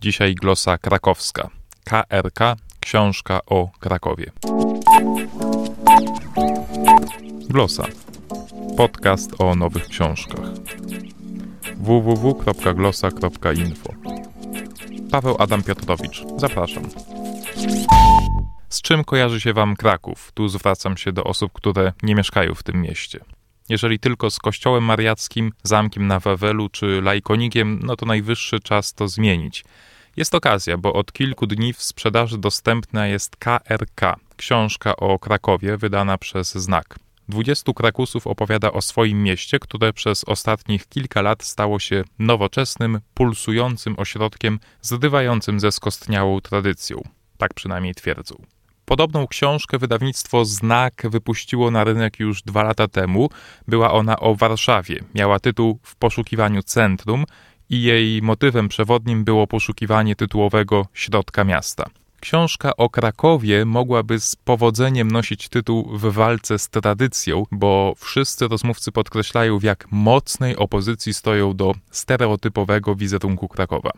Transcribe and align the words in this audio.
Dzisiaj 0.00 0.34
glosa 0.34 0.78
krakowska. 0.78 1.50
KRK, 1.84 2.56
książka 2.80 3.40
o 3.46 3.70
Krakowie. 3.80 4.30
Glosa. 7.48 7.84
Podcast 8.76 9.40
o 9.40 9.54
nowych 9.54 9.86
książkach. 9.86 10.44
www.glosa.info 11.76 13.92
Paweł 15.10 15.36
Adam 15.38 15.62
Piotrowicz. 15.62 16.22
Zapraszam. 16.36 16.84
Z 18.68 18.82
czym 18.82 19.04
kojarzy 19.04 19.40
się 19.40 19.52
Wam 19.52 19.76
Kraków? 19.76 20.32
Tu 20.34 20.48
zwracam 20.48 20.96
się 20.96 21.12
do 21.12 21.24
osób, 21.24 21.52
które 21.52 21.92
nie 22.02 22.14
mieszkają 22.14 22.54
w 22.54 22.62
tym 22.62 22.82
mieście. 22.82 23.20
Jeżeli 23.68 23.98
tylko 23.98 24.30
z 24.30 24.38
kościołem 24.38 24.84
mariackim, 24.84 25.52
zamkiem 25.62 26.06
na 26.06 26.20
Wawelu 26.20 26.68
czy 26.68 27.02
lajkonikiem, 27.02 27.80
no 27.82 27.96
to 27.96 28.06
najwyższy 28.06 28.60
czas 28.60 28.94
to 28.94 29.08
zmienić. 29.08 29.64
Jest 30.16 30.34
okazja, 30.34 30.76
bo 30.76 30.92
od 30.92 31.12
kilku 31.12 31.46
dni 31.46 31.72
w 31.72 31.82
sprzedaży 31.82 32.38
dostępna 32.38 33.06
jest 33.06 33.36
KRK, 33.36 34.16
książka 34.36 34.96
o 34.96 35.18
Krakowie 35.18 35.76
wydana 35.76 36.18
przez 36.18 36.54
Znak. 36.54 36.98
20 37.28 37.72
Krakusów 37.72 38.26
opowiada 38.26 38.72
o 38.72 38.82
swoim 38.82 39.22
mieście, 39.22 39.58
które 39.58 39.92
przez 39.92 40.24
ostatnich 40.24 40.86
kilka 40.86 41.22
lat 41.22 41.42
stało 41.42 41.78
się 41.78 42.04
nowoczesnym, 42.18 43.00
pulsującym 43.14 43.94
ośrodkiem 43.98 44.58
zrywającym 44.82 45.60
ze 45.60 45.72
skostniałą 45.72 46.40
tradycją. 46.40 47.02
Tak 47.38 47.54
przynajmniej 47.54 47.94
twierdzą. 47.94 48.57
Podobną 48.88 49.26
książkę 49.26 49.78
wydawnictwo 49.78 50.44
Znak 50.44 51.02
wypuściło 51.10 51.70
na 51.70 51.84
rynek 51.84 52.20
już 52.20 52.42
dwa 52.42 52.62
lata 52.62 52.88
temu. 52.88 53.30
Była 53.68 53.92
ona 53.92 54.20
o 54.20 54.34
Warszawie. 54.34 55.00
Miała 55.14 55.38
tytuł 55.40 55.78
W 55.82 55.96
poszukiwaniu 55.96 56.62
centrum 56.62 57.24
i 57.70 57.82
jej 57.82 58.22
motywem 58.22 58.68
przewodnim 58.68 59.24
było 59.24 59.46
poszukiwanie 59.46 60.16
tytułowego 60.16 60.86
środka 60.94 61.44
miasta. 61.44 61.84
Książka 62.20 62.76
o 62.76 62.90
Krakowie 62.90 63.64
mogłaby 63.64 64.20
z 64.20 64.36
powodzeniem 64.36 65.10
nosić 65.10 65.48
tytuł 65.48 65.98
W 65.98 66.12
walce 66.12 66.58
z 66.58 66.68
tradycją, 66.68 67.44
bo 67.50 67.94
wszyscy 67.96 68.48
rozmówcy 68.48 68.92
podkreślają, 68.92 69.58
w 69.58 69.62
jak 69.62 69.86
mocnej 69.90 70.56
opozycji 70.56 71.14
stoją 71.14 71.56
do 71.56 71.74
stereotypowego 71.90 72.94
wizerunku 72.94 73.48
Krakowa. 73.48 73.90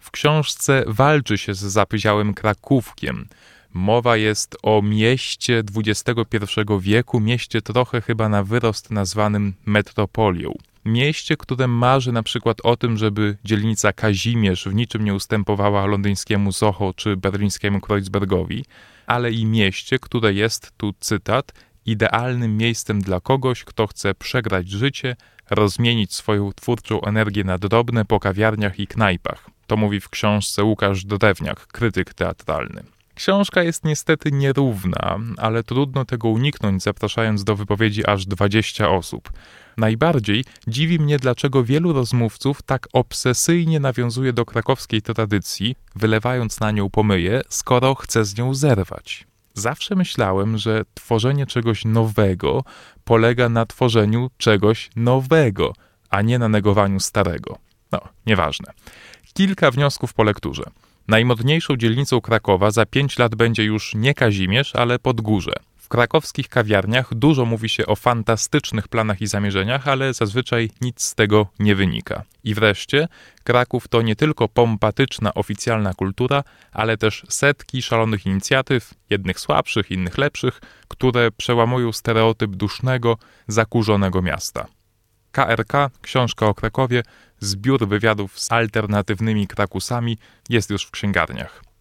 W 0.00 0.10
książce 0.10 0.84
walczy 0.86 1.38
się 1.38 1.54
z 1.54 1.60
zapyziałym 1.60 2.34
Krakówkiem. 2.34 3.28
Mowa 3.74 4.16
jest 4.16 4.56
o 4.62 4.82
mieście 4.82 5.62
XXI 5.76 6.60
wieku, 6.80 7.20
mieście 7.20 7.62
trochę 7.62 8.00
chyba 8.00 8.28
na 8.28 8.42
wyrost 8.42 8.90
nazwanym 8.90 9.54
metropolią. 9.66 10.54
Mieście, 10.84 11.36
które 11.36 11.68
marzy 11.68 12.12
na 12.12 12.22
przykład 12.22 12.58
o 12.62 12.76
tym, 12.76 12.98
żeby 12.98 13.36
dzielnica 13.44 13.92
Kazimierz 13.92 14.64
w 14.64 14.74
niczym 14.74 15.04
nie 15.04 15.14
ustępowała 15.14 15.86
londyńskiemu 15.86 16.52
Soho 16.52 16.94
czy 16.96 17.16
berlińskiemu 17.16 17.80
Kreuzbergowi, 17.80 18.64
ale 19.06 19.32
i 19.32 19.46
mieście, 19.46 19.98
które 19.98 20.34
jest, 20.34 20.72
tu 20.76 20.94
cytat, 21.00 21.52
idealnym 21.86 22.56
miejscem 22.56 23.00
dla 23.00 23.20
kogoś, 23.20 23.64
kto 23.64 23.86
chce 23.86 24.14
przegrać 24.14 24.68
życie, 24.68 25.16
rozmienić 25.50 26.14
swoją 26.14 26.52
twórczą 26.52 27.00
energię 27.00 27.44
na 27.44 27.58
drobne 27.58 28.04
po 28.04 28.20
kawiarniach 28.20 28.78
i 28.78 28.86
knajpach. 28.86 29.50
To 29.66 29.76
mówi 29.76 30.00
w 30.00 30.08
książce 30.08 30.64
Łukasz 30.64 31.04
Drewniak, 31.04 31.66
krytyk 31.66 32.14
teatralny. 32.14 32.82
Książka 33.14 33.62
jest 33.62 33.84
niestety 33.84 34.32
nierówna, 34.32 35.18
ale 35.36 35.62
trudno 35.62 36.04
tego 36.04 36.28
uniknąć, 36.28 36.82
zapraszając 36.82 37.44
do 37.44 37.56
wypowiedzi 37.56 38.06
aż 38.06 38.26
20 38.26 38.88
osób. 38.88 39.32
Najbardziej 39.76 40.44
dziwi 40.66 40.98
mnie, 40.98 41.18
dlaczego 41.18 41.64
wielu 41.64 41.92
rozmówców 41.92 42.62
tak 42.62 42.88
obsesyjnie 42.92 43.80
nawiązuje 43.80 44.32
do 44.32 44.44
krakowskiej 44.44 45.02
tradycji, 45.02 45.76
wylewając 45.94 46.60
na 46.60 46.70
nią 46.70 46.90
pomyje, 46.90 47.40
skoro 47.48 47.94
chce 47.94 48.24
z 48.24 48.38
nią 48.38 48.54
zerwać. 48.54 49.26
Zawsze 49.54 49.94
myślałem, 49.94 50.58
że 50.58 50.82
tworzenie 50.94 51.46
czegoś 51.46 51.84
nowego 51.84 52.64
polega 53.04 53.48
na 53.48 53.66
tworzeniu 53.66 54.30
czegoś 54.38 54.90
nowego, 54.96 55.72
a 56.10 56.22
nie 56.22 56.38
na 56.38 56.48
negowaniu 56.48 57.00
starego. 57.00 57.58
No, 57.92 58.00
nieważne. 58.26 58.72
Kilka 59.34 59.70
wniosków 59.70 60.14
po 60.14 60.22
lekturze. 60.22 60.64
Najmodniejszą 61.12 61.76
dzielnicą 61.76 62.20
Krakowa 62.20 62.70
za 62.70 62.86
pięć 62.86 63.18
lat 63.18 63.34
będzie 63.34 63.64
już 63.64 63.94
nie 63.94 64.14
Kazimierz, 64.14 64.76
ale 64.76 64.98
Podgórze. 64.98 65.52
W 65.76 65.88
krakowskich 65.88 66.48
kawiarniach 66.48 67.14
dużo 67.14 67.44
mówi 67.44 67.68
się 67.68 67.86
o 67.86 67.96
fantastycznych 67.96 68.88
planach 68.88 69.20
i 69.20 69.26
zamierzeniach, 69.26 69.88
ale 69.88 70.14
zazwyczaj 70.14 70.70
nic 70.80 71.02
z 71.02 71.14
tego 71.14 71.46
nie 71.58 71.74
wynika. 71.74 72.22
I 72.44 72.54
wreszcie, 72.54 73.08
Kraków 73.44 73.88
to 73.88 74.02
nie 74.02 74.16
tylko 74.16 74.48
pompatyczna 74.48 75.34
oficjalna 75.34 75.94
kultura, 75.94 76.44
ale 76.72 76.96
też 76.96 77.24
setki 77.28 77.82
szalonych 77.82 78.26
inicjatyw, 78.26 78.94
jednych 79.10 79.40
słabszych, 79.40 79.90
innych 79.90 80.18
lepszych, 80.18 80.60
które 80.88 81.30
przełamują 81.30 81.92
stereotyp 81.92 82.50
dusznego, 82.50 83.16
zakurzonego 83.48 84.22
miasta. 84.22 84.66
KRK, 85.32 85.90
książka 86.02 86.46
o 86.46 86.54
Krakowie, 86.54 87.02
zbiór 87.40 87.88
wywiadów 87.88 88.40
z 88.40 88.52
alternatywnymi 88.52 89.46
Krakusami 89.46 90.18
jest 90.48 90.70
już 90.70 90.84
w 90.84 90.90
księgarniach. 90.90 91.71